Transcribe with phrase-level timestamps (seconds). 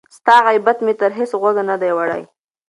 [0.17, 2.23] ستا غیبت مي تر هیڅ غوږه نه دی وړی